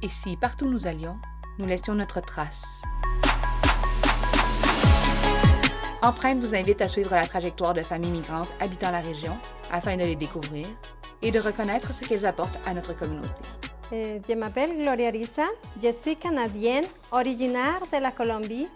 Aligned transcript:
Et 0.00 0.08
si, 0.08 0.36
partout 0.36 0.66
où 0.66 0.70
nous 0.70 0.86
allions, 0.86 1.16
nous 1.58 1.66
laissions 1.66 1.94
notre 1.94 2.20
trace. 2.20 2.82
Empreinte 6.00 6.38
vous 6.38 6.54
invite 6.54 6.80
à 6.80 6.86
suivre 6.86 7.10
la 7.10 7.26
trajectoire 7.26 7.74
de 7.74 7.82
familles 7.82 8.12
migrantes 8.12 8.48
habitant 8.60 8.92
la 8.92 9.00
région 9.00 9.36
afin 9.72 9.96
de 9.96 10.04
les 10.04 10.14
découvrir 10.14 10.68
et 11.20 11.32
de 11.32 11.40
reconnaître 11.40 11.92
ce 11.92 12.06
qu'elles 12.06 12.24
apportent 12.26 12.64
à 12.64 12.74
notre 12.74 12.96
communauté. 12.96 13.28
Eh, 13.90 14.20
je 14.26 14.34
m'appelle 14.34 14.80
Gloria 14.80 15.10
Risa, 15.10 15.46
je 15.82 15.90
suis 15.90 16.14
canadienne, 16.14 16.84
originaire 17.10 17.80
de 17.92 18.00
la 18.00 18.12
Colombie. 18.12 18.68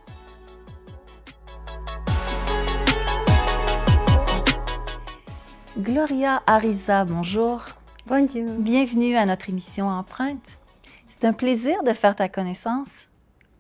Gloria 5.79 6.43
Ariza, 6.49 7.05
bonjour. 7.05 7.63
Bonjour. 8.07 8.51
Bienvenue 8.59 9.17
à 9.17 9.25
notre 9.25 9.49
émission 9.49 9.87
Empreinte. 9.87 10.59
C'est 11.23 11.29
un 11.29 11.33
plaisir 11.35 11.85
de 11.85 11.93
faire 11.93 12.17
ta 12.17 12.29
connaissance. 12.29 13.09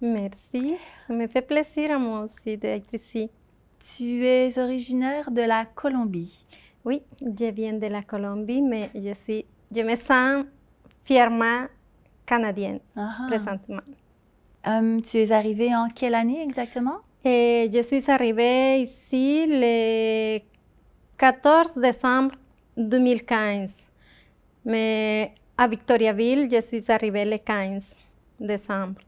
Merci, 0.00 0.74
ça 1.06 1.14
me 1.14 1.28
fait 1.28 1.42
plaisir 1.42 1.92
à 1.92 1.98
moi 2.00 2.22
aussi 2.22 2.56
d'être 2.56 2.92
ici. 2.92 3.30
Tu 3.78 4.26
es 4.26 4.58
originaire 4.58 5.30
de 5.30 5.42
la 5.42 5.64
Colombie. 5.66 6.44
Oui, 6.84 7.02
je 7.20 7.52
viens 7.52 7.74
de 7.74 7.86
la 7.86 8.02
Colombie, 8.02 8.62
mais 8.62 8.90
je, 8.96 9.14
suis, 9.14 9.44
je 9.72 9.80
me 9.82 9.94
sens 9.94 10.44
fièrement 11.04 11.66
canadienne 12.26 12.80
Ah. 12.96 13.26
présentement. 13.28 13.82
Hum, 14.66 15.00
tu 15.00 15.18
es 15.18 15.30
arrivée 15.30 15.72
en 15.72 15.88
quelle 15.88 16.16
année 16.16 16.42
exactement? 16.42 16.96
Et 17.24 17.70
je 17.72 17.80
suis 17.82 18.10
arrivée 18.10 18.78
ici 18.82 19.46
le 19.48 20.40
14 21.16 21.74
décembre 21.76 22.34
2015. 22.76 23.72
Mais 24.64 25.32
à 25.62 25.68
Victoriaville, 25.68 26.48
je 26.50 26.60
suis 26.60 26.90
arrivée 26.90 27.24
le 27.24 27.38
15 27.38 27.94
décembre. 28.40 29.00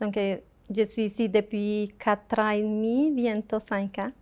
Donc, 0.00 0.16
euh, 0.16 0.36
je 0.72 0.84
suis 0.84 1.06
ici 1.06 1.28
depuis 1.28 1.90
4 1.98 2.38
ans 2.38 2.50
et 2.50 2.62
demi, 2.62 3.10
bientôt 3.10 3.58
5 3.58 3.98
ans. 3.98 4.12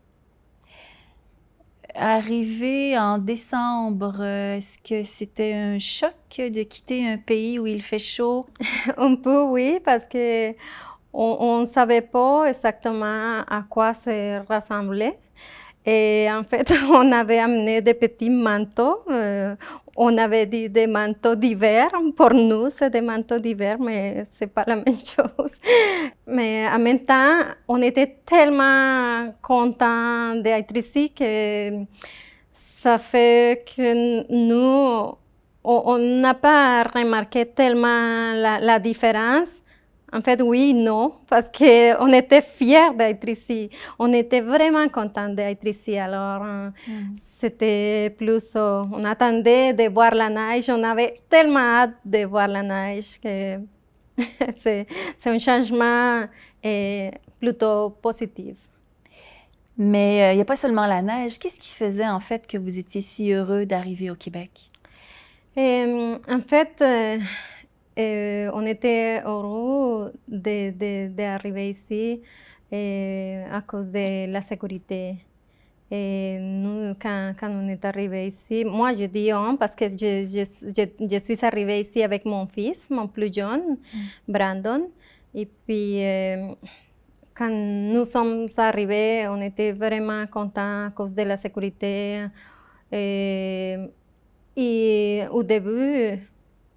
Arrivée 1.94 2.98
en 2.98 3.18
décembre, 3.18 4.22
est-ce 4.22 4.78
que 4.78 5.04
c'était 5.04 5.52
un 5.52 5.78
choc 5.78 6.14
de 6.38 6.62
quitter 6.62 7.06
un 7.06 7.18
pays 7.18 7.58
où 7.58 7.66
il 7.66 7.82
fait 7.82 7.98
chaud? 7.98 8.46
Un 8.96 9.16
peu, 9.16 9.42
oui, 9.42 9.78
parce 9.84 10.06
que 10.06 10.54
on 11.12 11.60
ne 11.60 11.66
savait 11.66 12.00
pas 12.00 12.46
exactement 12.48 13.42
à 13.46 13.62
quoi 13.68 13.92
ça 13.92 14.40
ressemblait. 14.48 15.18
Et 15.86 16.28
en 16.30 16.42
fait, 16.44 16.72
on 16.90 17.12
avait 17.12 17.38
amené 17.38 17.80
des 17.82 17.94
petits 17.94 18.30
manteaux. 18.30 19.02
euh, 19.10 19.54
on 19.96 20.16
avait 20.18 20.46
dit 20.46 20.68
des 20.68 20.86
manteaux 20.86 21.36
d'hiver. 21.36 21.90
Pour 22.16 22.34
nous, 22.34 22.68
c'est 22.70 22.90
des 22.90 23.00
manteaux 23.00 23.38
d'hiver, 23.38 23.76
mais 23.78 24.24
c'est 24.30 24.46
pas 24.46 24.64
la 24.66 24.76
même 24.84 24.96
chose. 24.96 25.52
Mais 26.26 26.66
en 26.68 26.78
même 26.78 27.00
temps, 27.00 27.38
on 27.68 27.80
était 27.82 28.16
tellement 28.24 29.32
contents 29.40 30.34
d'être 30.36 30.76
ici 30.76 31.12
que 31.12 31.84
ça 32.52 32.98
fait 32.98 33.64
que 33.76 34.32
nous, 34.32 35.16
on 35.62 35.98
n'a 35.98 36.34
pas 36.34 36.82
remarqué 36.82 37.46
tellement 37.46 38.32
la 38.34 38.78
différence. 38.78 39.48
En 40.14 40.20
fait, 40.20 40.40
oui, 40.40 40.72
non, 40.72 41.12
parce 41.28 41.48
qu'on 41.48 42.12
était 42.12 42.40
fiers 42.40 42.94
d'être 42.96 43.28
ici. 43.28 43.68
On 43.98 44.12
était 44.12 44.40
vraiment 44.40 44.88
contents 44.88 45.28
d'être 45.28 45.66
ici. 45.66 45.98
Alors, 45.98 46.42
euh, 46.44 46.70
c'était 47.40 48.14
plus, 48.16 48.44
euh, 48.54 48.84
on 48.92 49.04
attendait 49.04 49.72
de 49.72 49.88
voir 49.92 50.14
la 50.14 50.30
neige. 50.30 50.70
On 50.70 50.84
avait 50.84 51.20
tellement 51.28 51.58
hâte 51.58 51.94
de 52.04 52.24
voir 52.26 52.46
la 52.46 52.62
neige 52.62 53.18
que 53.20 53.58
c'est 54.56 54.86
un 55.26 55.38
changement 55.40 56.24
euh, 56.64 57.10
plutôt 57.40 57.90
positif. 57.90 58.56
Mais 59.76 60.22
euh, 60.22 60.32
il 60.32 60.36
n'y 60.36 60.42
a 60.42 60.44
pas 60.44 60.56
seulement 60.56 60.86
la 60.86 61.02
neige. 61.02 61.40
Qu'est-ce 61.40 61.58
qui 61.58 61.72
faisait 61.72 62.06
en 62.06 62.20
fait 62.20 62.46
que 62.46 62.56
vous 62.56 62.78
étiez 62.78 63.02
si 63.02 63.32
heureux 63.32 63.66
d'arriver 63.66 64.12
au 64.12 64.14
Québec? 64.14 64.70
En 65.56 66.40
fait, 66.46 66.80
euh, 66.80 67.18
euh, 67.98 68.50
on 68.54 68.64
était 68.66 69.22
heureux 69.24 70.12
d'arriver 70.28 71.70
ici 71.70 72.22
euh, 72.72 73.44
à 73.52 73.60
cause 73.62 73.90
de 73.90 74.30
la 74.30 74.42
sécurité. 74.42 75.16
Et 75.90 76.38
nous, 76.40 76.94
quand, 77.00 77.34
quand 77.38 77.50
on 77.50 77.68
est 77.68 77.84
arrivé 77.84 78.26
ici, 78.28 78.64
moi 78.64 78.92
je 78.94 79.04
dis 79.04 79.32
on 79.32 79.56
parce 79.56 79.76
que 79.76 79.88
je, 79.88 80.24
je- 80.24 80.72
je- 80.76 81.06
je 81.08 81.18
suis 81.22 81.44
arrivée 81.44 81.80
ici 81.80 82.02
avec 82.02 82.24
mon 82.24 82.46
fils, 82.46 82.88
mon 82.90 83.06
plus 83.06 83.32
jeune, 83.32 83.76
Brandon. 84.26 84.88
Et 85.34 85.46
puis, 85.46 86.02
euh, 86.04 86.48
quand 87.34 87.50
nous 87.50 88.04
sommes 88.04 88.46
arrivés, 88.56 89.26
on 89.28 89.40
était 89.40 89.72
vraiment 89.72 90.26
contents 90.26 90.86
à 90.86 90.90
cause 90.94 91.14
de 91.14 91.22
la 91.22 91.36
sécurité. 91.36 92.24
Euh, 92.92 93.86
et 94.56 95.22
au 95.30 95.42
début, 95.42 96.18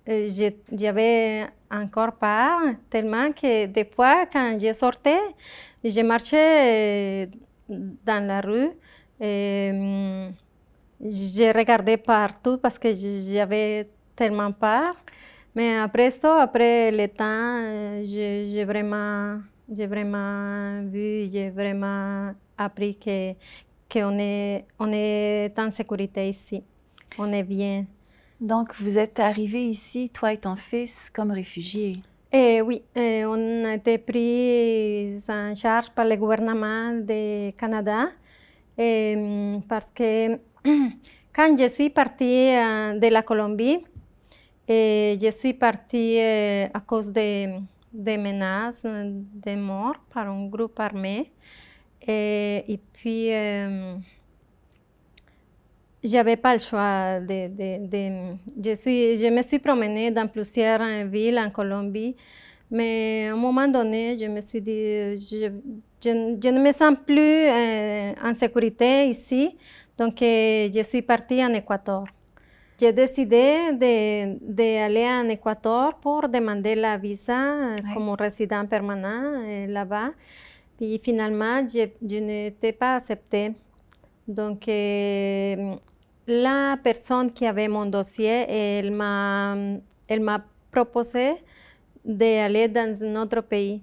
j'avais 0.08 1.48
encore 1.70 2.14
peur, 2.14 2.76
tellement 2.90 3.32
que 3.32 3.66
des 3.66 3.86
fois, 3.86 4.26
quand 4.32 4.58
je 4.60 4.74
sortais, 4.74 5.20
je 5.84 6.02
marchais 6.02 7.26
euh, 7.26 7.26
dans 8.06 8.26
la 8.26 8.42
rue. 8.42 8.72
et, 9.20 9.70
hum, 9.74 10.34
je 11.00 11.56
regardais 11.56 11.98
partout 11.98 12.58
parce 12.58 12.80
que 12.80 12.90
j'avais 12.94 13.90
tellement 14.16 14.52
peur. 14.52 14.96
Mais 15.56 15.78
après 15.78 16.12
ça, 16.12 16.42
après 16.42 16.92
le 16.92 17.08
temps, 17.08 17.26
euh, 17.26 18.02
j'ai 18.04 18.64
vraiment, 18.64 19.40
vraiment 19.68 20.82
vu, 20.84 21.30
j'ai 21.30 21.50
vraiment 21.50 22.32
appris 22.58 22.98
qu'on 23.92 24.20
est, 24.20 24.66
on 24.80 24.92
est 24.92 25.54
en 25.58 25.72
sécurité 25.72 26.30
ici. 26.30 26.64
On 27.18 27.32
est 27.32 27.44
bien. 27.44 27.86
Donc, 28.40 28.76
vous 28.80 28.98
êtes 29.00 29.20
arrivé 29.20 29.66
ici, 29.66 30.10
toi 30.10 30.32
et 30.32 30.38
ton 30.38 30.56
fils, 30.56 31.10
comme 31.10 31.32
réfugiés. 31.32 32.04
Eh 32.32 32.62
oui, 32.62 32.84
eh, 32.96 33.26
on 33.26 33.66
a 33.66 33.76
été 33.76 33.98
pris 33.98 35.18
en 35.30 35.56
charge 35.56 35.90
par 35.92 36.06
le 36.06 36.16
gouvernement 36.18 36.92
du 36.94 37.54
Canada 37.56 38.10
eh, 38.78 39.58
parce 39.68 39.90
que 39.92 40.36
quand 41.34 41.58
je 41.58 41.68
suis 41.68 41.90
partie 41.90 42.54
euh, 42.54 43.00
de 43.00 43.08
la 43.08 43.24
Colombie, 43.24 43.80
eh, 44.68 45.18
je 45.20 45.32
suis 45.32 45.54
partie 45.54 46.18
eh, 46.18 46.66
à 46.74 46.80
cause 46.82 47.12
de, 47.12 47.48
menaces 47.94 48.84
euh, 48.86 49.10
de 49.14 49.56
mort 49.56 49.96
par 50.14 50.30
un 50.30 50.46
groupe 50.48 50.80
armé. 50.80 51.32
Et 52.06 52.80
puis, 52.94 53.34
euh, 53.34 53.96
j'avais 56.04 56.36
pas 56.38 56.54
le 56.54 56.60
choix 56.60 57.20
de, 57.20 57.48
de- 57.48 57.88
de- 57.88 58.38
je, 58.64 58.76
suis, 58.76 59.18
je 59.18 59.28
me 59.32 59.42
suis 59.42 59.60
promenée 59.60 60.12
dans 60.12 60.28
plusieurs 60.28 60.82
villes 61.06 61.40
en 61.40 61.50
Colombie, 61.50 62.16
mais 62.70 63.28
à 63.30 63.34
un 63.34 63.38
moment 63.38 63.68
donné, 63.68 64.18
je 64.20 64.26
me 64.26 64.40
suis 64.42 64.62
dit, 64.62 65.18
je, 65.18 65.50
je- 66.04 66.38
je 66.44 66.50
ne 66.50 66.62
me 66.62 66.72
sens 66.72 66.96
plus 67.06 67.20
euh, 67.48 68.14
en 68.24 68.34
sécurité 68.36 69.08
ici, 69.10 69.58
donc 69.98 70.22
euh, 70.22 70.70
je 70.74 70.84
suis 70.84 71.02
partie 71.02 71.44
en 71.44 71.54
Équateur. 71.54 72.04
J'ai 72.80 72.94
décidé 72.94 73.72
d'aller 73.74 75.08
en 75.10 75.28
Équateur 75.30 75.96
pour 75.96 76.30
demander 76.30 76.76
la 76.76 76.96
visa 76.96 77.56
comme 77.92 78.10
résident 78.12 78.68
permanent 78.68 79.24
euh, 79.44 79.66
là-bas. 79.66 80.12
Puis 80.78 81.00
finalement, 81.04 81.68
je, 81.68 81.88
je 82.08 82.18
n'étais 82.18 82.74
pas 82.74 82.98
acceptée. 82.98 83.54
Donc, 84.28 84.68
euh, 84.68 85.76
la 86.28 86.78
personne 86.84 87.32
qui 87.32 87.46
avait 87.46 87.70
mon 87.70 87.86
dossier, 87.86 88.46
elle 88.50 88.92
m'a, 88.92 89.56
elle 90.08 90.20
m'a 90.20 90.44
proposé 90.70 91.36
d'aller 92.04 92.68
dans 92.68 93.02
un 93.04 93.22
autre 93.22 93.42
pays. 93.42 93.82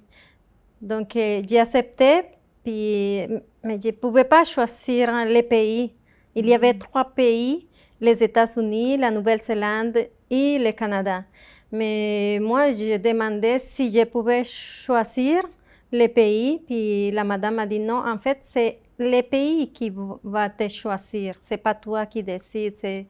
Donc, 0.83 1.17
euh, 1.17 1.41
j'ai 1.47 1.61
accepté, 1.61 2.25
puis, 2.63 3.27
mais 3.63 3.81
je 3.83 3.89
ne 3.89 3.93
pouvais 3.93 4.25
pas 4.25 4.45
choisir 4.45 5.25
les 5.25 5.43
pays. 5.43 5.95
Il 6.35 6.47
y 6.47 6.55
avait 6.55 6.75
trois 6.75 7.05
pays, 7.05 7.67
les 7.99 8.23
États-Unis, 8.23 8.99
la 8.99 9.11
Nouvelle-Zélande 9.11 9.97
et 10.31 10.59
le 10.59 10.73
Canada. 10.73 11.25
Mais 11.73 12.39
moi, 12.43 12.71
je 12.73 12.99
demandais 12.99 13.61
si 13.73 13.91
je 13.91 14.05
pouvais 14.05 14.45
choisir 14.45 15.43
les 15.91 16.09
pays, 16.09 16.61
puis 16.67 17.11
la 17.13 17.25
madame 17.25 17.55
m'a 17.55 17.67
dit 17.67 17.79
non, 17.79 18.07
en 18.07 18.19
fait, 18.19 18.39
c'est 18.53 18.79
le 18.99 19.21
pays 19.23 19.73
qui 19.73 19.93
va 20.23 20.49
te 20.49 20.69
choisir, 20.69 21.37
c'est 21.41 21.57
pas 21.57 21.75
toi 21.75 22.07
qui 22.07 22.23
décides, 22.23 22.75
c'est, 22.81 23.07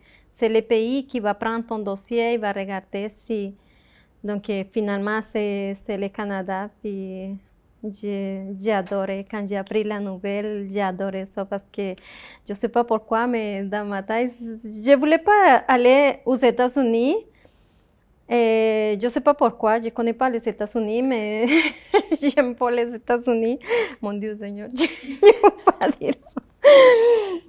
le 0.49 0.61
pays 0.61 1.07
qui 1.07 1.21
va 1.21 1.35
prendre 1.35 1.65
ton 1.67 1.79
dossier, 1.79 2.35
il 2.35 2.41
va 2.41 2.53
regarder 2.53 3.11
si. 3.25 3.55
Donc, 4.23 4.49
euh, 4.51 4.65
finalement, 4.73 5.21
c'est, 5.33 5.77
le 5.89 6.09
Canada, 6.09 6.71
puis 6.83 7.37
j'ai 7.91 8.73
adoré. 8.73 9.27
Quand 9.31 9.47
j'ai 9.47 9.57
appris 9.57 9.85
la 9.85 10.01
nouvelle, 10.01 10.67
j'ai 10.71 10.81
adoré 10.81 11.27
ça 11.35 11.45
parce 11.45 11.65
que 11.71 11.95
je 12.49 12.55
sais 12.55 12.69
pas 12.69 12.85
pourquoi, 12.85 13.27
mais 13.27 13.63
dans 13.63 13.85
ma 13.85 14.03
tête, 14.03 14.33
je 14.41 14.97
voulais 14.97 15.19
pas 15.19 15.65
aller 15.69 16.17
aux 16.25 16.37
États-Unis 16.37 17.17
Je 18.31 19.05
ne 19.05 19.09
sais 19.09 19.21
pas 19.21 19.35
pourquoi, 19.35 19.81
je 19.81 19.89
connais 19.91 20.13
pas 20.13 20.31
les 20.31 20.47
États-Unis, 20.49 21.03
mais 21.03 21.47
j'aime 22.21 22.55
pas 22.55 22.71
les 22.79 22.95
États-Unis. 22.95 23.59
Mon 24.01 24.13
Dieu 24.15 24.37
Seigneur, 24.41 24.69
je 24.73 24.85
dire 25.99 26.15
ça. 26.35 26.44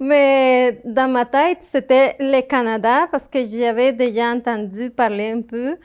Mais 0.00 0.80
dans 0.84 1.10
ma 1.10 1.24
tête, 1.24 1.58
c'était 1.72 2.16
le 2.18 2.42
Canada 2.42 3.08
parce 3.10 3.26
que 3.28 3.44
j'avais 3.44 3.92
déjà 3.92 4.30
entendu 4.30 4.90
parler 4.90 5.30
un 5.30 5.40
peu. 5.40 5.76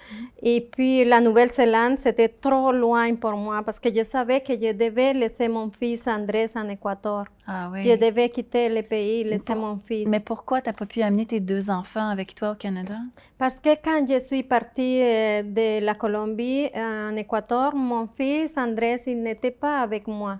Et 0.43 0.61
puis 0.61 1.05
la 1.05 1.21
Nouvelle-Zélande, 1.21 1.97
c'était 1.99 2.27
trop 2.27 2.71
loin 2.71 3.15
pour 3.15 3.33
moi 3.33 3.61
parce 3.63 3.79
que 3.79 3.93
je 3.93 4.03
savais 4.03 4.41
que 4.41 4.53
je 4.53 4.73
devais 4.73 5.13
laisser 5.13 5.47
mon 5.47 5.69
fils 5.69 6.05
Andrés 6.07 6.49
en 6.55 6.67
Équateur. 6.67 7.25
Ah 7.47 7.69
oui. 7.71 7.83
Je 7.83 7.95
devais 7.95 8.29
quitter 8.29 8.69
le 8.69 8.81
pays, 8.81 9.23
laisser 9.23 9.55
mon 9.55 9.79
fils. 9.87 10.07
Mais 10.07 10.19
pourquoi 10.19 10.61
tu 10.61 10.69
n'as 10.69 10.73
pas 10.73 10.85
pu 10.85 11.01
amener 11.01 11.25
tes 11.25 11.39
deux 11.39 11.69
enfants 11.69 12.09
avec 12.09 12.35
toi 12.35 12.51
au 12.51 12.55
Canada? 12.55 12.97
Parce 13.37 13.55
que 13.55 13.69
quand 13.81 14.05
je 14.07 14.19
suis 14.25 14.43
partie 14.43 15.01
euh, 15.01 15.43
de 15.43 15.83
la 15.83 15.93
Colombie 15.93 16.69
en 16.75 17.15
Équateur, 17.15 17.75
mon 17.75 18.07
fils 18.07 18.57
Andrés, 18.57 19.01
il 19.07 19.21
n'était 19.21 19.51
pas 19.51 19.79
avec 19.81 20.07
moi 20.07 20.37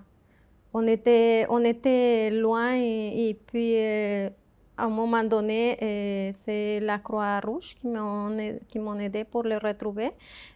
on 0.73 0.87
était, 0.87 1.45
on 1.49 1.63
était 1.63 2.29
loin 2.31 2.75
et, 2.75 3.37
puis 3.47 3.75
euh, 3.75 4.29
à 4.77 4.85
un 4.85 4.89
moment 4.89 5.23
donné, 5.23 5.77
euh, 5.81 6.31
c'est 6.39 6.79
la 6.79 6.99
Croix-Rouge 6.99 7.75
qui 8.69 8.79
m'ont 8.79 8.99
aidé 8.99 9.23
pour 9.25 9.43
le 9.43 9.57
retrouver. 9.57 10.11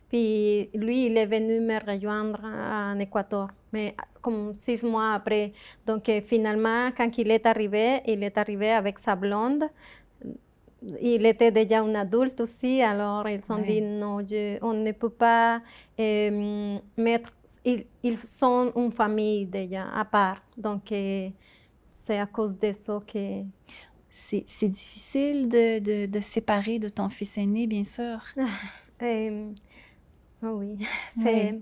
Puis 0.10 0.70
lui, 0.74 1.08
il 1.08 1.18
est 1.18 1.26
venu 1.26 1.60
me 1.60 1.80
rejoindre 1.80 2.40
en 2.44 2.98
Équateur, 3.00 3.50
mais 3.74 3.96
comme 4.22 4.54
six 4.54 4.84
mois 4.84 5.16
après. 5.16 5.52
Donc 5.86 6.08
euh, 6.10 6.22
finalement, 6.22 6.92
quand 6.96 7.18
il 7.18 7.30
est 7.32 7.46
arrivé, 7.46 8.02
il 8.08 8.24
est 8.24 8.38
arrivé 8.38 8.72
avec 8.72 9.00
sa 9.00 9.16
blonde. 9.16 9.66
Il 11.02 11.26
était 11.26 11.52
déjà 11.52 11.82
un 11.82 11.96
adulte 11.96 12.40
aussi, 12.42 12.82
alors 12.82 13.28
ils 13.28 13.42
ont 13.50 13.58
dit 13.58 13.82
non, 13.82 14.20
on 14.62 14.74
ne 14.74 14.92
peut 14.92 15.10
pas 15.10 15.60
mettre 15.98 17.32
ils, 17.66 18.18
sont 18.24 18.72
une 18.76 18.92
famille 18.92 19.46
déjà 19.46 19.90
à 19.94 20.06
part. 20.06 20.42
Donc, 20.58 20.88
c'est 20.88 22.20
à 22.20 22.26
cause 22.26 22.58
de 22.58 22.74
ça 22.80 23.00
que... 23.06 23.42
C'est 24.10 24.70
difficile 24.70 25.50
de, 25.50 25.80
de, 25.80 26.06
de, 26.06 26.20
séparer 26.22 26.80
de 26.80 26.88
ton 26.88 27.10
fils 27.10 27.38
aîné, 27.38 27.68
bien 27.68 27.84
sûr. 27.84 28.20
Euh, 29.02 29.52
oui, 30.42 30.78
c'est... 31.22 31.60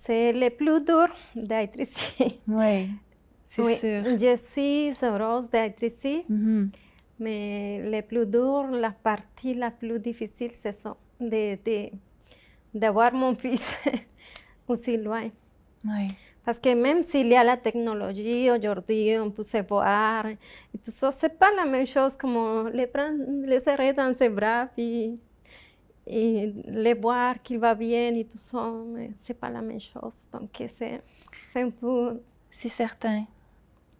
C'est 0.00 0.32
le 0.32 0.48
plus 0.48 0.80
dur 0.80 1.08
d'être 1.36 1.78
ici. 1.78 2.40
Oui, 2.48 2.88
c'est 3.46 3.74
sûr. 3.74 4.18
Je 4.18 4.36
suis 4.36 5.04
heureuse 5.04 5.50
d'être 5.50 5.82
ici, 5.82 6.24
mm-hmm. 6.30 6.68
mais 7.18 7.82
le 7.90 8.00
plus 8.00 8.24
dur, 8.24 8.68
la 8.70 8.92
partie 8.92 9.54
la 9.54 9.70
plus 9.70 10.00
difficile, 10.00 10.52
c'est 10.54 10.72
ça, 10.72 10.96
de, 11.20 11.56
de, 11.62 11.90
d'avoir 12.74 13.12
mon 13.12 13.34
fils 13.34 13.62
aussi 14.68 14.96
loin. 14.96 15.30
Oui. 15.84 16.08
Parce 16.44 16.58
que 16.58 16.74
même 16.74 17.04
s'il 17.04 17.28
y 17.28 17.36
a 17.36 17.44
la 17.44 17.56
technologie 17.56 18.50
aujourd'hui, 18.50 19.16
on 19.18 19.30
peut 19.30 19.44
se 19.44 19.62
voir 19.62 20.26
et 20.26 20.38
tout 20.82 20.90
ça, 20.90 21.12
c'est 21.12 21.38
pas 21.38 21.50
la 21.54 21.66
même 21.66 21.86
chose 21.86 22.16
comme 22.16 22.68
les 22.72 22.86
prendre, 22.86 23.22
les 23.46 23.60
serrer 23.60 23.92
dans 23.92 24.14
ses 24.16 24.28
bras 24.30 24.68
et, 24.76 25.14
et 26.06 26.52
les 26.66 26.94
voir 26.94 27.42
qu'il 27.42 27.58
va 27.58 27.74
bien 27.74 28.14
et 28.14 28.24
tout 28.24 28.38
ça, 28.38 28.72
mais 28.86 29.10
c'est 29.18 29.34
pas 29.34 29.50
la 29.50 29.60
même 29.60 29.80
chose. 29.80 30.26
Donc 30.32 30.50
c'est, 30.66 31.02
c'est 31.52 31.62
un 31.62 31.70
peu... 31.70 32.20
C'est 32.50 32.68
certain. 32.68 33.26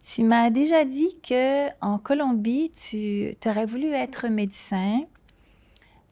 Tu 0.03 0.23
m'as 0.23 0.49
déjà 0.49 0.83
dit 0.83 1.15
que 1.21 1.69
en 1.79 1.99
Colombie, 1.99 2.71
tu 2.71 3.31
aurais 3.45 3.67
voulu 3.67 3.93
être 3.93 4.27
médecin. 4.27 5.03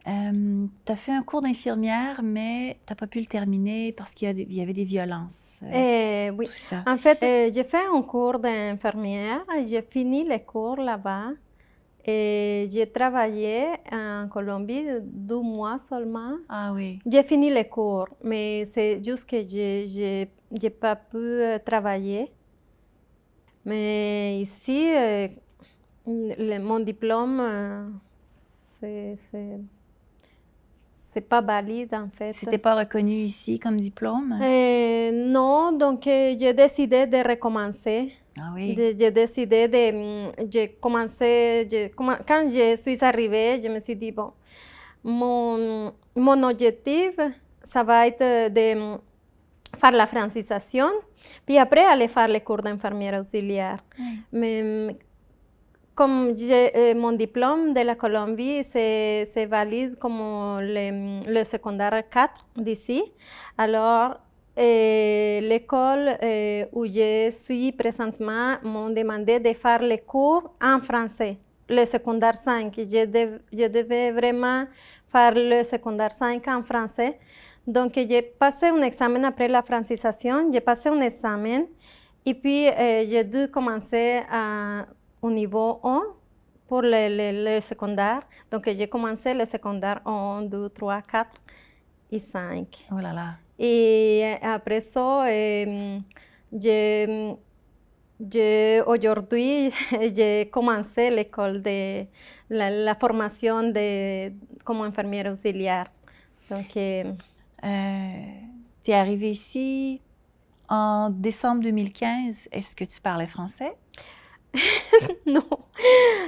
Euh, 0.07 0.65
tu 0.85 0.91
as 0.91 0.95
fait 0.95 1.11
un 1.11 1.23
cours 1.23 1.41
d'infirmière, 1.41 2.21
mais 2.23 2.77
tu 2.85 2.91
n'as 2.91 2.95
pas 2.95 3.07
pu 3.07 3.19
le 3.19 3.25
terminer 3.25 3.91
parce 3.91 4.11
qu'il 4.11 4.29
y, 4.39 4.55
y, 4.55 4.61
avait 4.61 4.73
des 4.73 4.85
violences. 4.85 5.61
Euh, 5.63 6.31
oui. 6.31 6.47
En 6.87 6.97
fait, 6.97 7.21
euh, 7.21 7.49
j'ai 7.53 7.63
fait 7.63 7.85
un 7.93 8.01
cours 8.01 8.39
d'infirmière. 8.39 9.43
J'ai 9.67 9.81
fini 9.81 10.27
le 10.27 10.39
cours 10.39 10.77
là-bas. 10.77 11.31
Et 12.05 12.67
j'ai 12.71 12.89
travaillé 12.89 13.65
en 13.91 14.27
Colombie 14.29 14.85
deux 15.03 15.41
mois 15.41 15.77
seulement. 15.89 16.37
Ah 16.47 16.71
oui. 16.73 16.99
J'ai 17.05 17.23
fini 17.23 17.53
le 17.53 17.63
cours, 17.65 18.07
mais 18.23 18.67
c'est 18.73 19.03
juste 19.03 19.29
que 19.29 19.41
je 19.41 20.25
n'ai 20.49 20.69
pas 20.69 20.95
pu 20.95 21.41
travailler. 21.63 22.31
Mais 23.65 24.39
ici, 24.39 24.87
mon 26.07 26.79
diplôme, 26.79 27.99
c'est 28.79 29.17
c'est 31.11 31.27
pas 31.27 31.41
valide 31.41 31.93
en 31.93 32.09
fait. 32.09 32.31
C'était 32.31 32.57
pas 32.57 32.75
reconnu 32.75 33.13
ici 33.13 33.59
comme 33.59 33.79
diplôme? 33.79 34.39
Euh, 34.41 35.11
non, 35.11 35.71
donc 35.71 36.05
euh, 36.07 36.35
j'ai 36.39 36.53
décidé 36.53 37.07
de 37.07 37.17
recommencer. 37.27 38.13
Ah 38.39 38.51
oui. 38.53 38.75
J'ai 38.77 39.11
décidé 39.11 39.67
de, 39.67 40.27
mm, 40.27 40.31
j'ai 40.51 40.69
commencé, 40.79 41.67
quand 41.97 42.49
je 42.49 42.77
suis 42.77 43.03
arrivée, 43.03 43.59
je 43.61 43.67
me 43.67 43.79
suis 43.79 43.95
dit, 43.95 44.11
bon, 44.11 44.31
mon, 45.03 45.91
mon 46.15 46.43
objectif, 46.43 47.15
ça 47.63 47.83
va 47.83 48.07
être 48.07 48.53
de 48.53 48.75
mm, 48.75 48.99
faire 49.79 49.91
la 49.91 50.07
francisation, 50.07 50.89
puis 51.45 51.57
après 51.57 51.83
aller 51.85 52.07
faire 52.07 52.27
les 52.27 52.41
cours 52.41 52.61
d'infirmière 52.61 53.19
auxiliaire. 53.19 53.79
Mais 54.31 54.61
mm, 54.61 54.93
comme 55.99 56.33
euh, 56.39 56.95
mon 56.95 57.11
diplôme 57.11 57.73
de 57.73 57.81
la 57.81 57.93
Colombie, 57.93 58.63
c'est 58.71 59.45
valide 59.47 59.97
comme 59.99 60.21
le, 60.61 61.43
secondaire 61.43 62.03
4 62.09 62.31
d'ici. 62.55 63.03
Alors, 63.57 64.15
euh, 64.57 65.41
l'école 65.41 66.17
euh, 66.23 66.63
où 66.71 66.85
je 66.85 67.29
suis 67.31 67.73
présentement 67.73 68.55
m'ont 68.63 68.91
demandé 68.91 69.41
de 69.41 69.51
faire 69.51 69.81
les 69.81 69.97
cours 69.97 70.53
en 70.63 70.79
français, 70.79 71.37
le 71.67 71.83
secondaire 71.85 72.37
5. 72.37 72.73
Je, 72.77 73.37
je 73.51 73.67
devais 73.67 74.11
vraiment 74.11 74.67
faire 75.11 75.33
le 75.35 75.63
secondaire 75.63 76.13
5 76.13 76.47
en 76.47 76.63
français. 76.63 77.19
Donc, 77.67 77.91
j'ai 77.95 78.21
passé 78.21 78.67
un 78.67 78.81
examen 78.83 79.25
après 79.25 79.49
la 79.49 79.61
francisation, 79.63 80.49
j'ai 80.49 80.61
passé 80.61 80.87
un 80.87 81.01
examen 81.01 81.63
et 82.25 82.33
puis 82.33 82.67
j'ai 83.05 83.23
dû 83.25 83.49
commencer 83.51 84.21
à 84.31 84.85
au 85.21 85.29
niveau 85.29 85.79
1 85.83 86.01
pour 86.67 86.81
le, 86.83 87.59
secondaire. 87.61 88.21
Donc, 88.51 88.65
j'ai 88.65 88.87
commencé 88.87 89.33
le 89.33 89.45
secondaire 89.45 90.01
1, 90.05 90.43
2, 90.43 90.69
3, 90.69 91.01
4 91.01 91.29
et 92.11 92.19
5. 92.19 92.87
Oh 92.91 92.99
là 92.99 93.13
là. 93.13 93.35
Et 93.57 94.35
après 94.41 94.81
ça, 94.81 95.25
euh, 95.27 95.99
aujourd'hui, 98.85 99.71
j'ai 100.15 100.49
commencé 100.51 101.09
l'école 101.09 101.61
de 101.61 102.05
la, 102.49 102.95
formation 102.95 103.63
de, 103.63 104.31
comme 104.63 104.81
infirmière 104.81 105.31
auxiliaire. 105.31 105.87
Donc, 106.49 106.77
euh, 106.77 107.11
euh, 107.63 108.23
tu 108.83 108.91
es 108.91 108.93
arrivée 108.93 109.31
ici 109.31 110.01
en 110.69 111.09
décembre 111.09 111.63
2015. 111.63 112.49
Est-ce 112.51 112.75
que 112.75 112.85
tu 112.85 113.01
parlais 113.01 113.27
français? 113.27 113.75
non, 115.25 115.43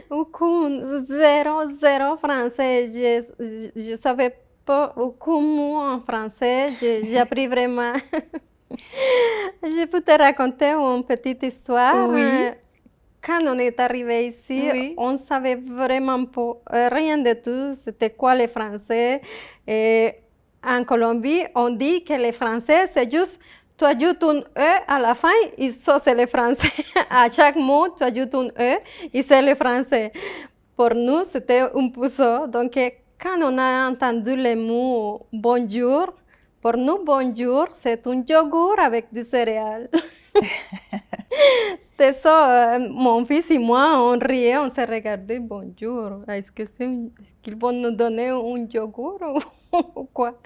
aucun, 0.10 1.04
zéro, 1.04 1.70
zéro 1.80 2.18
français. 2.18 2.90
Je 3.76 3.92
ne 3.92 3.96
savais 3.96 4.36
pas 4.66 4.94
aucun 4.96 5.42
mot 5.42 5.78
en 5.78 6.00
français. 6.00 6.72
J'ai 6.80 7.18
appris 7.18 7.48
vraiment. 7.48 7.94
je 9.64 9.86
peux 9.86 10.02
te 10.02 10.18
raconter 10.18 10.72
une 10.72 11.04
petite 11.04 11.44
histoire. 11.44 12.10
Oui. 12.10 12.22
Quand 13.22 13.42
on 13.46 13.60
est 13.60 13.80
arrivé 13.80 14.28
ici, 14.28 14.96
on 14.98 15.12
ne 15.14 15.18
savait 15.18 15.56
vraiment 15.56 16.26
pas 16.26 16.58
euh, 16.74 16.90
rien 16.90 17.20
de 17.20 17.34
tout. 17.34 17.80
C'était 17.84 18.10
quoi 18.10 18.36
le 18.36 18.48
français? 18.48 19.22
Et 19.68 20.16
en 20.64 20.84
Colombie, 20.84 21.44
on 21.54 21.70
dit 21.70 22.04
que 22.04 22.14
le 22.14 22.32
français, 22.32 22.90
c'est 22.92 23.12
juste 23.12 23.40
tu 23.82 23.86
ajoutes 23.86 24.24
un 24.24 24.40
E 24.56 24.84
à 24.88 25.00
la 25.00 25.16
fin 25.16 25.30
et 25.58 25.70
ça 25.72 26.00
c'est 26.04 26.14
le 26.14 26.28
français. 26.28 26.72
à 27.10 27.30
chaque 27.32 27.56
mot, 27.56 27.88
tu 27.90 28.04
ajoutes 28.04 28.36
un 28.36 28.50
E 28.60 28.78
et 29.12 29.24
c'est 29.24 29.42
le 29.42 29.56
français. 29.56 30.12
Pour 30.76 30.94
nous, 30.94 31.24
c'était 31.28 31.62
un 31.62 32.08
ça. 32.08 32.46
Donc, 32.48 32.78
quand 33.20 33.42
on 33.42 33.58
a 33.58 33.90
entendu 33.90 34.36
le 34.36 34.56
mot 34.56 35.26
bonjour, 35.34 36.14
pour 36.62 36.78
nous, 36.78 37.04
bonjour, 37.04 37.70
c'est 37.74 38.06
un 38.06 38.24
yogourt 38.28 38.80
avec 38.80 39.12
du 39.12 39.24
céréales. 39.24 39.90
C'était 41.80 42.14
ça, 42.14 42.76
euh, 42.76 42.90
mon 42.90 43.24
fils 43.26 43.52
et 43.52 43.58
moi, 43.58 43.94
on 43.98 44.20
riait, 44.20 44.58
on 44.58 44.70
se 44.74 44.82
regardait, 44.82 45.40
bonjour, 45.40 46.24
est-ce 46.28 46.52
qu'ils 46.52 47.56
vont 47.56 47.72
nous 47.72 47.92
donner 47.92 48.30
un 48.30 48.68
yogourt 48.70 49.22
ou 49.72 50.08
quoi 50.14 50.38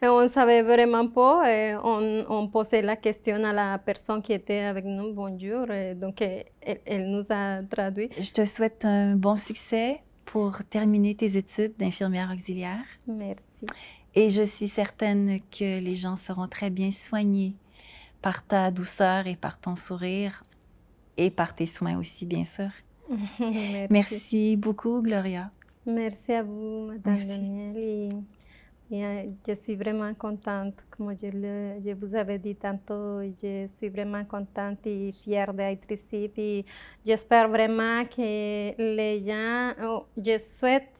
Mais 0.00 0.08
on 0.08 0.22
ne 0.22 0.28
savait 0.28 0.62
vraiment 0.62 1.08
pas, 1.08 1.42
et 1.50 1.74
on, 1.82 2.24
on, 2.28 2.48
posait 2.48 2.82
la 2.82 2.96
question 2.96 3.42
à 3.44 3.52
la 3.52 3.78
personne 3.78 4.22
qui 4.22 4.32
était 4.32 4.60
avec 4.60 4.84
nous, 4.84 5.12
bonjour, 5.12 5.70
et 5.70 5.94
donc 5.94 6.22
elle, 6.22 6.44
elle, 6.86 7.10
nous 7.10 7.24
a 7.30 7.62
traduit. 7.62 8.08
Je 8.18 8.30
te 8.30 8.44
souhaite 8.44 8.84
un 8.84 9.16
bon 9.16 9.36
succès 9.36 10.00
pour 10.24 10.62
terminer 10.70 11.14
tes 11.14 11.36
études 11.36 11.76
d'infirmière 11.76 12.30
auxiliaire. 12.32 12.84
Merci. 13.06 13.66
Et 14.14 14.30
je 14.30 14.42
suis 14.42 14.68
certaine 14.68 15.40
que 15.50 15.80
les 15.80 15.96
gens 15.96 16.16
seront 16.16 16.48
très 16.48 16.70
bien 16.70 16.90
soignés 16.92 17.54
par 18.22 18.46
ta 18.46 18.70
douceur 18.70 19.26
et 19.26 19.36
par 19.36 19.60
ton 19.60 19.76
sourire 19.76 20.42
et 21.16 21.30
par 21.30 21.54
tes 21.54 21.66
soins 21.66 21.98
aussi, 21.98 22.26
bien 22.26 22.44
sûr. 22.44 22.70
Merci. 23.40 23.88
Merci 23.90 24.56
beaucoup, 24.56 25.02
Gloria. 25.02 25.50
Merci 25.86 26.32
à 26.32 26.42
vous, 26.42 26.86
Madame 26.86 27.14
Merci. 27.14 27.28
Daniel. 27.28 27.76
Et, 27.76 28.08
et, 28.92 29.04
euh, 29.04 29.22
je 29.46 29.54
suis 29.54 29.76
vraiment 29.76 30.12
contente, 30.14 30.74
comme 30.90 31.14
je, 31.16 31.26
le, 31.26 31.80
je 31.84 31.92
vous 31.94 32.14
avais 32.14 32.38
dit 32.38 32.54
tantôt, 32.54 33.22
je 33.42 33.66
suis 33.76 33.88
vraiment 33.88 34.24
contente 34.24 34.78
et 34.86 35.12
fière 35.12 35.52
d'être 35.54 35.90
ici. 35.90 36.30
Puis 36.32 36.64
j'espère 37.04 37.48
vraiment 37.48 38.04
que 38.04 38.76
les 38.76 39.24
gens, 39.26 39.72
oh, 39.84 40.06
je 40.16 40.38
souhaite 40.38 40.92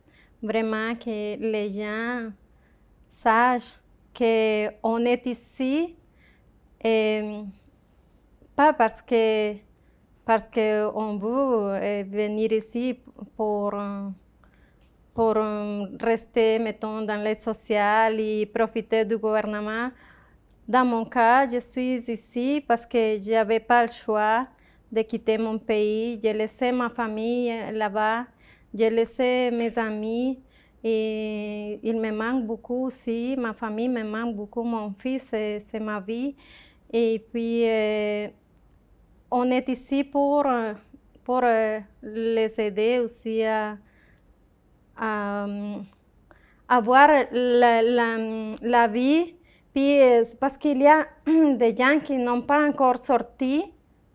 vraiment 0.42 0.94
que 0.94 1.36
les 1.38 1.70
gens 1.70 2.30
sachent 3.08 3.74
qu'on 4.16 5.04
est 5.04 5.26
ici, 5.26 5.94
et 6.82 7.42
pas 8.56 8.72
parce 8.72 9.02
que 9.02 9.54
parce 10.24 10.44
qu'on 10.48 11.16
veut 11.16 11.74
euh, 11.74 12.04
venir 12.06 12.52
ici 12.52 12.96
pour, 13.36 13.74
pour 15.14 15.34
rester, 16.00 16.58
mettons, 16.58 17.02
dans 17.02 17.16
l'aide 17.20 17.42
sociale 17.42 18.20
et 18.20 18.46
profiter 18.46 19.04
du 19.04 19.16
gouvernement. 19.16 19.90
Dans 20.68 20.84
mon 20.84 21.04
cas, 21.04 21.48
je 21.48 21.58
suis 21.58 21.96
ici 22.08 22.62
parce 22.66 22.86
que 22.86 23.18
je 23.20 23.32
n'avais 23.32 23.58
pas 23.58 23.82
le 23.86 23.90
choix 23.90 24.46
de 24.92 25.02
quitter 25.02 25.36
mon 25.36 25.58
pays. 25.58 26.20
J'ai 26.22 26.32
laissé 26.32 26.70
ma 26.70 26.88
famille 26.90 27.52
là-bas, 27.72 28.26
j'ai 28.72 28.88
laissé 28.90 29.50
mes 29.50 29.76
amis 29.76 30.38
et 30.84 31.80
il 31.82 32.00
me 32.00 32.12
manque 32.12 32.46
beaucoup 32.46 32.86
aussi. 32.86 33.34
Ma 33.36 33.52
famille 33.52 33.88
me 33.88 34.04
manque 34.04 34.36
beaucoup, 34.36 34.62
mon 34.62 34.94
fils, 34.98 35.24
c'est 35.30 35.64
c'est 35.70 35.80
ma 35.80 35.98
vie. 35.98 36.36
Et 36.92 37.24
puis, 37.32 37.68
euh, 37.68 38.28
on 39.30 39.50
est 39.50 39.68
ici 39.68 40.02
pour, 40.04 40.46
euh, 40.46 40.74
pour 41.24 41.40
euh, 41.44 41.78
les 42.02 42.52
aider 42.58 42.98
aussi 42.98 43.44
à, 43.44 43.76
à, 44.96 45.44
euh, 45.46 45.76
avoir 46.68 47.08
la, 47.30 47.82
la, 48.60 48.88
vie. 48.88 49.34
Puis, 49.72 50.00
parce 50.40 50.56
qu'il 50.58 50.82
y 50.82 50.86
a 50.88 51.06
des 51.26 51.74
gens 51.76 52.00
qui 52.00 52.16
n'ont 52.16 52.42
pas 52.42 52.66
encore 52.68 52.98
sorti 52.98 53.62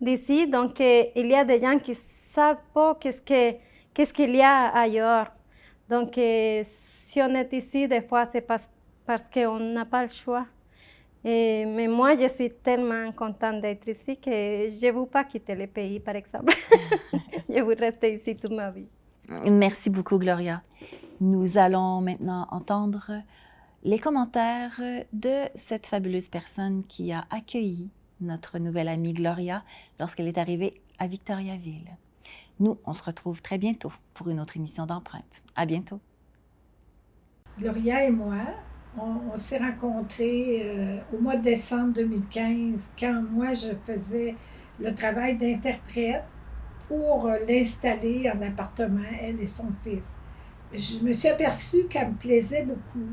d'ici, 0.00 0.46
donc 0.46 0.78
il 0.80 1.26
y 1.26 1.34
a 1.34 1.44
des 1.44 1.60
gens 1.60 1.78
qui 1.78 1.92
ne 1.92 1.96
savent 1.96 2.60
pas 2.74 2.94
qu'est-ce 3.00 3.22
que- 3.22 3.56
qu'est-ce 3.94 4.12
qu'il 4.12 4.36
y 4.36 4.42
a 4.42 4.66
ailleurs. 4.76 5.32
Donc, 5.88 6.12
si 6.14 7.22
on 7.22 7.34
est 7.34 7.50
ici, 7.54 7.88
des 7.88 8.02
fois, 8.02 8.26
c'est 8.26 8.42
parce, 8.42 8.68
parce 9.06 9.22
qu'on 9.32 9.58
n'a 9.58 9.86
pas 9.86 10.02
le 10.02 10.08
choix. 10.08 10.46
Et- 11.28 11.64
mais 11.66 11.88
moi, 11.88 12.14
je 12.14 12.28
suis 12.28 12.50
tellement 12.50 13.10
contente 13.10 13.60
d'être 13.60 13.88
ici 13.88 14.16
que 14.16 14.30
je 14.30 14.86
ne 14.86 14.92
veux 15.00 15.06
pas 15.06 15.24
quitter 15.24 15.56
le 15.56 15.66
pays, 15.66 15.98
par 15.98 16.14
exemple. 16.14 16.54
je 17.48 17.60
veux 17.60 17.74
rester 17.74 18.14
ici 18.14 18.36
toute 18.36 18.52
ma 18.52 18.70
vie. 18.70 18.86
Merci 19.50 19.90
beaucoup, 19.90 20.18
Gloria. 20.18 20.62
Nous 21.20 21.58
allons 21.58 22.00
maintenant 22.00 22.46
entendre 22.52 23.10
les 23.82 23.98
commentaires 23.98 24.80
de 25.12 25.48
cette 25.56 25.88
fabuleuse 25.88 26.28
personne 26.28 26.84
qui 26.86 27.12
a 27.12 27.24
accueilli 27.30 27.90
notre 28.20 28.60
nouvelle 28.60 28.88
amie 28.88 29.12
Gloria 29.12 29.64
lorsqu'elle 29.98 30.28
est 30.28 30.38
arrivée 30.38 30.80
à 31.00 31.08
Victoriaville. 31.08 31.90
Nous, 32.60 32.78
on 32.86 32.94
se 32.94 33.02
retrouve 33.02 33.42
très 33.42 33.58
bientôt 33.58 33.92
pour 34.14 34.28
une 34.28 34.38
autre 34.38 34.56
émission 34.56 34.86
d'empreinte. 34.86 35.42
À 35.56 35.66
bientôt. 35.66 35.98
Gloria 37.58 38.04
et 38.06 38.10
moi, 38.10 38.36
on, 38.98 39.36
s'est 39.36 39.58
rencontrés 39.58 40.62
euh, 40.64 40.98
au 41.12 41.20
mois 41.20 41.36
de 41.36 41.42
décembre 41.42 41.92
2015, 41.94 42.92
quand 42.98 43.22
moi 43.30 43.54
je 43.54 43.68
faisais 43.84 44.34
le 44.80 44.94
travail 44.94 45.36
d'interprète 45.36 46.24
pour 46.88 47.26
euh, 47.26 47.38
l'installer 47.46 48.30
en 48.30 48.40
appartement, 48.42 49.00
elle 49.20 49.40
et 49.40 49.46
son 49.46 49.70
fils. 49.84 50.14
Je 50.72 50.98
me 51.04 51.12
suis 51.12 51.28
aperçue 51.28 51.86
qu'elle 51.88 52.08
me 52.08 52.14
plaisait 52.14 52.64
beaucoup 52.64 53.08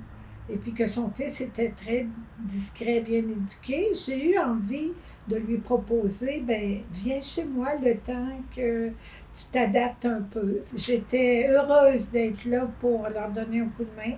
et 0.50 0.58
puis 0.58 0.74
que 0.74 0.86
son 0.86 1.10
fils 1.10 1.40
était 1.42 1.70
très 1.70 2.06
discret, 2.40 3.02
bien 3.02 3.20
éduqué. 3.20 3.88
J'ai 4.06 4.32
eu 4.32 4.38
envie 4.38 4.92
de 5.28 5.38
lui 5.38 5.58
proposer, 5.58 6.42
ben 6.46 6.82
viens 6.92 7.22
chez 7.22 7.46
moi 7.46 7.75
le 7.82 7.96
temps 7.98 8.42
que 8.54 8.90
tu 8.90 9.46
t'adaptes 9.52 10.06
un 10.06 10.22
peu. 10.22 10.60
J'étais 10.75 11.48
heureuse 11.50 12.10
d'être 12.10 12.46
là 12.46 12.70
pour 12.82 13.08
leur 13.08 13.32
donner 13.32 13.62
un 13.62 13.68
coup 13.68 13.84
de 13.84 13.96
main 13.96 14.18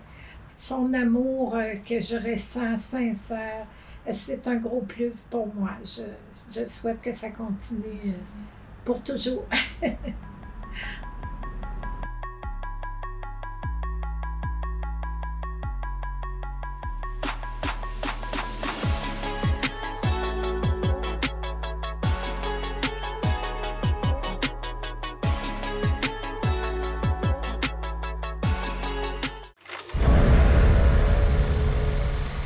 son 0.57 0.93
amour 0.93 1.55
euh, 1.55 1.75
que 1.87 1.99
je 1.99 2.15
ressens 2.15 2.77
sincère, 2.77 3.65
c'est 4.11 4.47
un 4.47 4.55
gros 4.57 4.81
plus 4.81 5.23
pour 5.23 5.47
moi. 5.53 5.71
Je, 5.83 6.03
je 6.53 6.65
souhaite 6.65 7.01
que 7.01 7.11
ça 7.11 7.29
continue 7.29 8.07
euh, 8.07 8.11
pour 8.83 9.01
toujours. 9.03 9.45